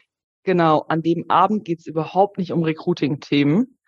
[0.45, 3.79] Genau, an dem Abend geht's überhaupt nicht um Recruiting-Themen.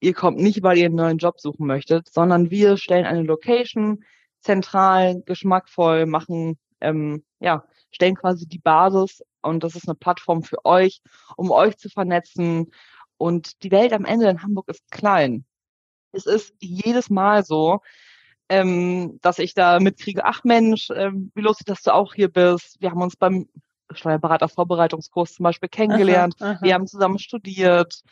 [0.00, 4.04] Ihr kommt nicht, weil ihr einen neuen Job suchen möchtet, sondern wir stellen eine Location
[4.40, 10.64] zentral, geschmackvoll, machen ähm, ja, stellen quasi die Basis und das ist eine Plattform für
[10.64, 11.00] euch,
[11.36, 12.70] um euch zu vernetzen.
[13.16, 15.44] Und die Welt am Ende in Hamburg ist klein.
[16.12, 17.80] Es ist jedes Mal so,
[18.48, 22.76] ähm, dass ich da mitkriege, ach Mensch, ähm, wie lustig, dass du auch hier bist.
[22.80, 23.48] Wir haben uns beim
[23.90, 26.34] Steuerberater-Vorbereitungskurs zum Beispiel kennengelernt.
[26.40, 26.58] Aha, aha.
[26.62, 28.02] Wir haben zusammen studiert.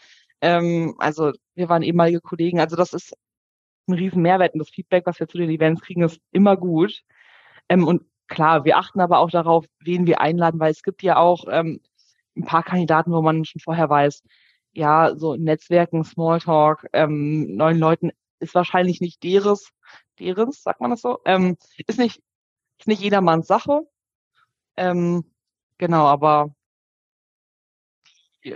[0.41, 2.61] Ähm, also wir waren ehemalige Kollegen.
[2.61, 3.15] Also das ist
[3.89, 7.03] ein riesen Mehrwert und das Feedback, was wir zu den Events kriegen, ist immer gut.
[7.69, 11.17] Ähm, und klar, wir achten aber auch darauf, wen wir einladen, weil es gibt ja
[11.17, 11.81] auch ähm,
[12.37, 14.23] ein paar Kandidaten, wo man schon vorher weiß,
[14.73, 19.71] ja, so Netzwerken, Smalltalk, ähm, neuen Leuten ist wahrscheinlich nicht deres,
[20.19, 22.23] deres, sagt man das so, ähm, ist nicht,
[22.79, 23.83] ist nicht jedermanns Sache.
[24.77, 25.25] Ähm,
[25.79, 26.55] genau, aber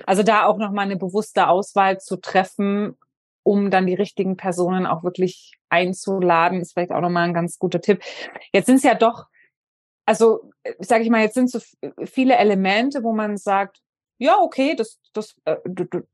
[0.07, 2.97] also da auch nochmal eine bewusste Auswahl zu treffen,
[3.43, 7.81] um dann die richtigen Personen auch wirklich einzuladen, ist vielleicht auch nochmal ein ganz guter
[7.81, 8.03] Tipp.
[8.53, 9.27] Jetzt sind es ja doch,
[10.07, 11.59] also sage ich mal, jetzt sind so
[12.05, 13.81] viele Elemente, wo man sagt,
[14.19, 15.57] ja, okay, das, das, äh,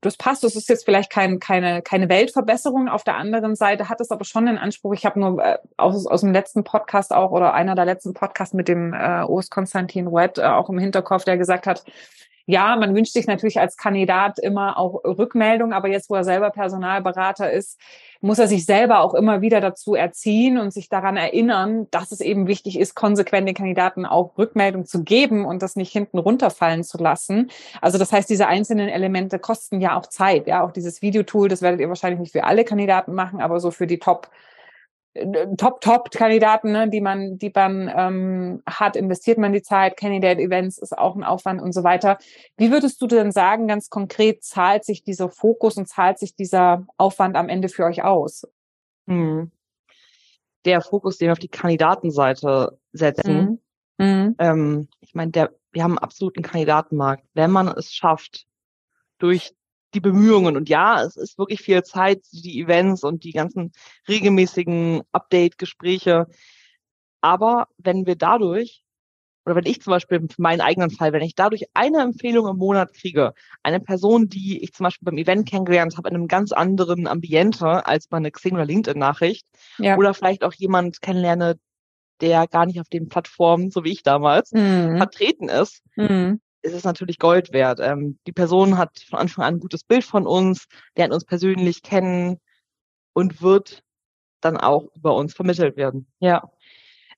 [0.01, 0.43] das passt.
[0.43, 2.89] Das ist jetzt vielleicht kein, keine, keine Weltverbesserung.
[2.89, 4.95] Auf der anderen Seite hat es aber schon den Anspruch.
[4.95, 8.55] Ich habe nur äh, aus, aus dem letzten Podcast auch oder einer der letzten Podcasts
[8.55, 11.85] mit dem äh, Urs Konstantin Wett äh, auch im Hinterkopf, der gesagt hat,
[12.47, 16.51] ja, man wünscht sich natürlich als Kandidat immer auch Rückmeldung, aber jetzt, wo er selber
[16.51, 17.79] Personalberater ist,
[18.23, 22.21] muss er sich selber auch immer wieder dazu erziehen und sich daran erinnern, dass es
[22.21, 26.85] eben wichtig ist, konsequent den Kandidaten auch Rückmeldung zu geben und das nicht hinten runterfallen
[26.85, 27.51] zu lassen.
[27.81, 30.47] Also das heißt, diese einzelnen Elemente kosten ja auch Zeit.
[30.47, 33.73] Ja, auch dieses Videotool, das werdet ihr wahrscheinlich nicht für alle Kandidaten machen, aber so
[33.73, 34.31] für die Top
[35.15, 39.97] Top-Top-Kandidaten, ne, die man, die man ähm, hat, investiert man die Zeit.
[39.99, 42.19] Candidate-Events ist auch ein Aufwand und so weiter.
[42.57, 46.87] Wie würdest du denn sagen, ganz konkret, zahlt sich dieser Fokus und zahlt sich dieser
[46.97, 48.49] Aufwand am Ende für euch aus?
[49.07, 49.51] Hm.
[50.65, 53.59] Der Fokus, den wir auf die Kandidatenseite setzen.
[53.99, 54.07] Mhm.
[54.07, 54.35] Mhm.
[54.39, 55.33] Ähm, ich meine,
[55.73, 57.25] wir haben einen absoluten Kandidatenmarkt.
[57.35, 58.47] Wenn man es schafft,
[59.19, 59.55] durch
[59.95, 60.57] die Bemühungen.
[60.57, 63.73] Und ja, es ist wirklich viel Zeit, die Events und die ganzen
[64.09, 66.27] regelmäßigen Update-Gespräche.
[67.21, 68.83] Aber wenn wir dadurch,
[69.45, 72.57] oder wenn ich zum Beispiel für meinen eigenen Fall, wenn ich dadurch eine Empfehlung im
[72.57, 76.53] Monat kriege, eine Person, die ich zum Beispiel beim Event kennengelernt habe, in einem ganz
[76.53, 79.47] anderen Ambiente als meine Xing- oder LinkedIn-Nachricht,
[79.79, 79.97] ja.
[79.97, 81.59] oder vielleicht auch jemand kennenlerne,
[82.21, 84.97] der gar nicht auf den Plattformen, so wie ich damals, mhm.
[84.97, 87.81] vertreten ist, mhm ist es natürlich Gold wert.
[87.81, 91.83] Ähm, die Person hat von Anfang an ein gutes Bild von uns, lernt uns persönlich
[91.83, 92.39] kennen
[93.13, 93.83] und wird
[94.41, 96.07] dann auch über uns vermittelt werden.
[96.21, 96.51] Ja.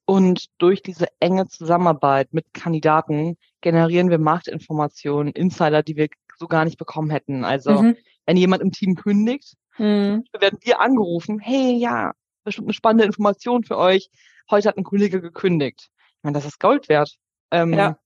[0.06, 6.64] Und durch diese enge Zusammenarbeit mit Kandidaten generieren wir Marktinformationen, Insider, die wir so gar
[6.64, 7.44] nicht bekommen hätten.
[7.44, 7.96] Also mhm.
[8.26, 10.24] wenn jemand im Team kündigt, mhm.
[10.38, 12.12] werden wir angerufen, hey, ja,
[12.44, 14.10] bestimmt eine spannende Information für euch.
[14.50, 15.88] Heute hat ein Kollege gekündigt.
[15.98, 17.16] Ich meine, das ist Gold wert.
[17.50, 17.96] Ähm, ja.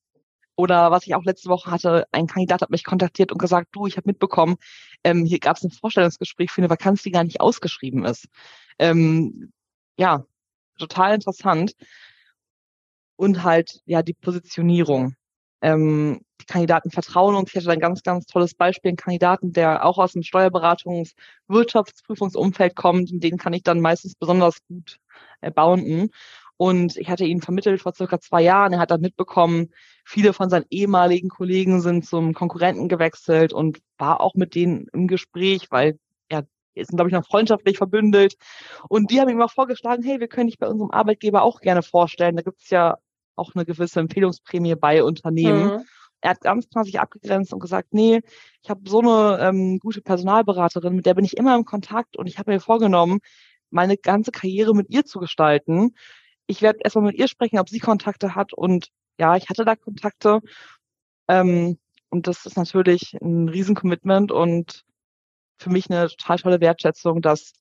[0.58, 3.86] Oder was ich auch letzte Woche hatte, ein Kandidat hat mich kontaktiert und gesagt, du,
[3.86, 4.56] ich habe mitbekommen,
[5.04, 8.26] ähm, hier gab es ein Vorstellungsgespräch für eine Vakanz, die gar nicht ausgeschrieben ist.
[8.80, 9.52] Ähm,
[9.96, 10.24] ja,
[10.76, 11.74] total interessant.
[13.14, 15.14] Und halt, ja, die Positionierung.
[15.60, 17.50] Ähm, die Kandidaten vertrauen uns.
[17.50, 21.14] Ich hatte ein ganz, ganz tolles Beispiel, ein Kandidaten, der auch aus dem Steuerberatungs-,
[21.46, 24.98] Wirtschaftsprüfungsumfeld kommt, und den kann ich dann meistens besonders gut
[25.40, 26.10] äh, bounden.
[26.58, 28.74] Und ich hatte ihn vermittelt vor circa zwei Jahren.
[28.74, 29.70] Er hat dann mitbekommen,
[30.04, 35.06] viele von seinen ehemaligen Kollegen sind zum Konkurrenten gewechselt und war auch mit denen im
[35.06, 35.98] Gespräch, weil
[36.78, 38.36] die sind, glaube ich, noch freundschaftlich verbündelt.
[38.88, 41.82] Und die haben ihm auch vorgeschlagen, hey, wir können dich bei unserem Arbeitgeber auch gerne
[41.82, 42.36] vorstellen.
[42.36, 42.98] Da gibt es ja
[43.36, 45.76] auch eine gewisse Empfehlungsprämie bei Unternehmen.
[45.76, 45.84] Mhm.
[46.20, 48.20] Er hat ganz klar sich abgegrenzt und gesagt, nee,
[48.62, 52.26] ich habe so eine ähm, gute Personalberaterin, mit der bin ich immer im Kontakt und
[52.26, 53.20] ich habe mir vorgenommen,
[53.70, 55.94] meine ganze Karriere mit ihr zu gestalten
[56.48, 58.52] ich werde erstmal mit ihr sprechen, ob sie Kontakte hat.
[58.52, 60.40] Und ja, ich hatte da Kontakte.
[61.28, 64.84] Ähm, und das ist natürlich ein Riesencommitment und
[65.58, 67.52] für mich eine total tolle Wertschätzung, dass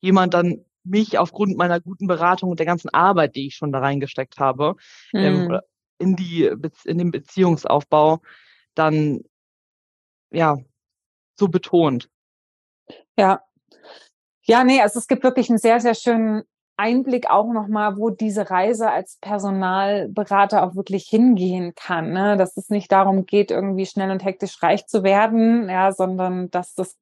[0.00, 3.78] jemand dann mich aufgrund meiner guten Beratung und der ganzen Arbeit, die ich schon da
[3.78, 4.76] reingesteckt habe,
[5.14, 5.54] ähm, mhm.
[5.54, 5.60] ähm,
[5.98, 6.50] in die
[6.84, 8.20] in den Beziehungsaufbau
[8.74, 9.22] dann
[10.30, 10.56] ja
[11.36, 12.10] so betont.
[13.16, 13.42] Ja.
[14.42, 16.44] Ja, nee, also es gibt wirklich einen sehr, sehr schönen
[16.78, 22.12] Einblick auch nochmal, wo diese Reise als Personalberater auch wirklich hingehen kann.
[22.12, 22.36] Ne?
[22.36, 26.74] Dass es nicht darum geht, irgendwie schnell und hektisch reich zu werden, ja, sondern dass
[26.74, 26.96] das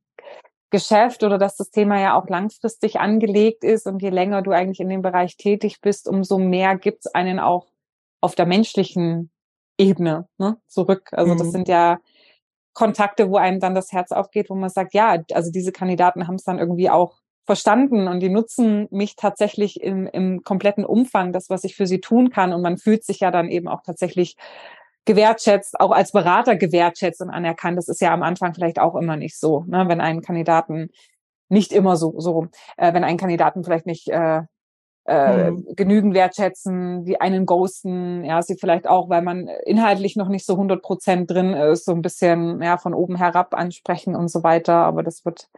[0.71, 4.81] Geschäft oder dass das Thema ja auch langfristig angelegt ist und je länger du eigentlich
[4.81, 7.67] in dem Bereich tätig bist, umso mehr gibt's einen auch
[8.21, 9.31] auf der menschlichen
[9.79, 11.11] Ebene ne, zurück.
[11.13, 11.39] Also mhm.
[11.39, 11.99] das sind ja
[12.73, 16.37] Kontakte, wo einem dann das Herz aufgeht, wo man sagt, ja, also diese Kandidaten haben
[16.37, 21.49] es dann irgendwie auch verstanden und die nutzen mich tatsächlich im, im kompletten Umfang, das,
[21.49, 22.53] was ich für sie tun kann.
[22.53, 24.37] Und man fühlt sich ja dann eben auch tatsächlich
[25.05, 27.79] gewertschätzt, auch als Berater gewertschätzt und anerkannt.
[27.79, 29.85] Das ist ja am Anfang vielleicht auch immer nicht so, ne?
[29.89, 30.91] wenn einen Kandidaten
[31.49, 34.43] nicht immer so, so äh, wenn einen Kandidaten vielleicht nicht äh,
[35.07, 35.65] äh, mhm.
[35.77, 40.55] genügend wertschätzen, die einen ghosten, ja, sie vielleicht auch, weil man inhaltlich noch nicht so
[40.55, 44.75] 100 Prozent drin ist, so ein bisschen ja von oben herab ansprechen und so weiter.
[44.75, 45.49] Aber das wird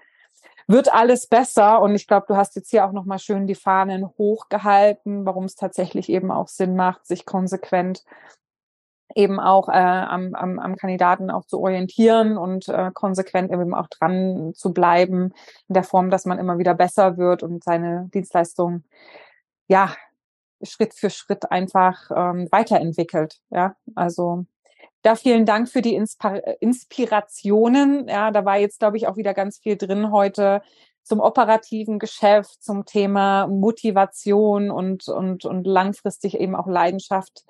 [0.68, 1.80] wird alles besser.
[1.80, 5.56] Und ich glaube, du hast jetzt hier auch nochmal schön die Fahnen hochgehalten, warum es
[5.56, 8.04] tatsächlich eben auch Sinn macht, sich konsequent
[9.14, 13.88] eben auch äh, am, am, am Kandidaten auch zu orientieren und äh, konsequent eben auch
[13.88, 15.32] dran zu bleiben
[15.68, 18.84] in der Form, dass man immer wieder besser wird und seine Dienstleistung
[19.66, 19.94] ja
[20.62, 23.40] Schritt für Schritt einfach ähm, weiterentwickelt.
[23.50, 24.44] Ja, also
[25.02, 28.08] da vielen Dank für die Inspir Inspirationen.
[28.08, 30.62] Ja, da war jetzt, glaube ich, auch wieder ganz viel drin heute
[31.02, 37.44] zum operativen Geschäft, zum Thema Motivation und, und, und langfristig eben auch Leidenschaft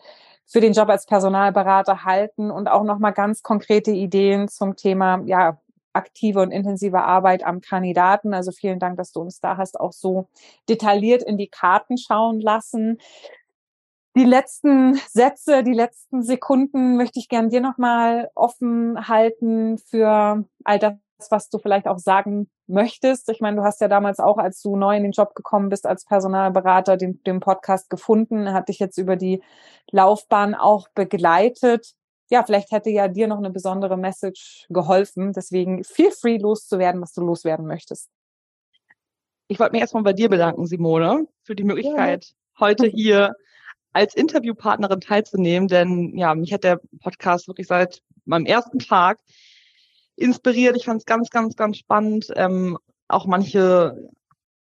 [0.46, 5.58] für den Job als Personalberater halten und auch nochmal ganz konkrete Ideen zum Thema, ja,
[5.92, 8.32] aktive und intensive Arbeit am Kandidaten.
[8.32, 10.28] Also vielen Dank, dass du uns da hast auch so
[10.68, 12.98] detailliert in die Karten schauen lassen
[14.18, 20.78] die letzten Sätze, die letzten Sekunden möchte ich gern dir nochmal offen halten für all
[20.80, 20.94] das,
[21.30, 23.28] was du vielleicht auch sagen möchtest.
[23.28, 25.86] Ich meine, du hast ja damals auch, als du neu in den Job gekommen bist
[25.86, 29.40] als Personalberater, den, den Podcast gefunden, hat dich jetzt über die
[29.92, 31.94] Laufbahn auch begleitet.
[32.28, 35.32] Ja, vielleicht hätte ja dir noch eine besondere Message geholfen.
[35.32, 38.10] Deswegen feel free loszuwerden, was du loswerden möchtest.
[39.46, 42.60] Ich wollte mich erstmal bei dir bedanken, Simone, für die Möglichkeit, ja.
[42.60, 43.34] heute hier
[43.98, 49.18] als Interviewpartnerin teilzunehmen, denn ja, mich hat der Podcast wirklich seit meinem ersten Tag
[50.14, 50.76] inspiriert.
[50.76, 54.08] Ich fand es ganz, ganz, ganz spannend, ähm, auch manche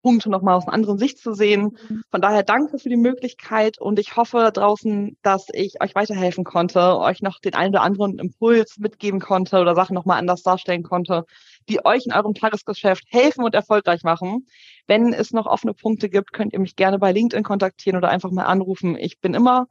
[0.02, 1.78] Punkte nochmal aus einer anderen Sicht zu sehen.
[2.10, 6.98] Von daher danke für die Möglichkeit und ich hoffe draußen, dass ich euch weiterhelfen konnte,
[6.98, 11.24] euch noch den einen oder anderen Impuls mitgeben konnte oder Sachen nochmal anders darstellen konnte,
[11.68, 14.46] die euch in eurem Tagesgeschäft helfen und erfolgreich machen.
[14.86, 18.30] Wenn es noch offene Punkte gibt, könnt ihr mich gerne bei LinkedIn kontaktieren oder einfach
[18.30, 18.96] mal anrufen.
[18.96, 19.66] Ich bin immer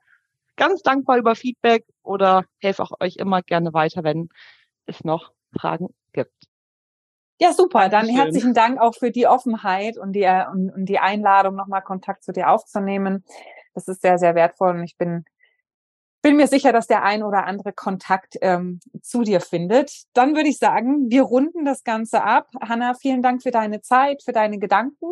[0.56, 4.30] ganz dankbar über Feedback oder helfe auch euch immer gerne weiter, wenn
[4.86, 6.51] es noch Fragen gibt.
[7.41, 7.89] Ja, super.
[7.89, 8.15] Dann Schön.
[8.17, 12.32] herzlichen Dank auch für die Offenheit und die, und, und die Einladung, nochmal Kontakt zu
[12.34, 13.25] dir aufzunehmen.
[13.73, 15.25] Das ist sehr, sehr wertvoll und ich bin,
[16.21, 20.04] bin mir sicher, dass der ein oder andere Kontakt ähm, zu dir findet.
[20.13, 22.47] Dann würde ich sagen, wir runden das Ganze ab.
[22.62, 25.12] Hanna, vielen Dank für deine Zeit, für deine Gedanken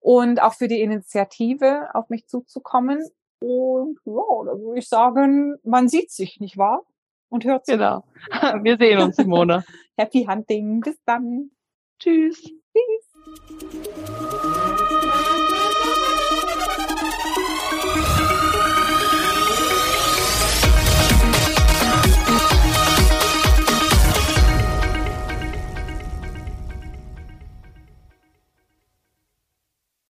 [0.00, 2.98] und auch für die Initiative, auf mich zuzukommen.
[3.38, 6.82] Und ja, da würde ich sagen, man sieht sich, nicht wahr?
[7.34, 7.74] Und hört sich.
[7.74, 8.04] Genau.
[8.62, 9.64] Wir sehen uns, Simone.
[9.98, 10.78] Happy Hunting.
[10.78, 11.50] Bis dann.
[11.98, 12.40] Tschüss.
[12.72, 13.10] Tschüss.